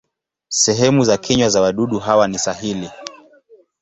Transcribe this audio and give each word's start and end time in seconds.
Sehemu 0.49 1.03
za 1.03 1.17
kinywa 1.17 1.49
za 1.49 1.61
wadudu 1.61 1.99
hawa 1.99 2.27
ni 2.27 2.39
sahili. 2.39 2.89